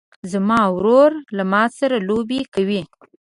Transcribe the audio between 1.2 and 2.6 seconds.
له ما سره لوبې